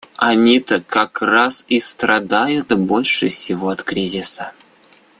[0.17, 4.51] Они-то как раз и страдают больше всего от кризиса.